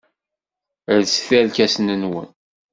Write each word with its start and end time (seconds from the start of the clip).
Lset 1.01 1.29
irkasen-nwen. 1.39 2.29